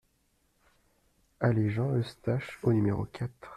Allée 1.39 1.69
Jean 1.69 1.91
Eustache 1.91 2.57
au 2.63 2.73
numéro 2.73 3.05
quatre 3.05 3.49